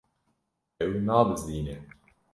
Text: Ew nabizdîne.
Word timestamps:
Ew 0.83 0.91
nabizdîne. 1.05 1.75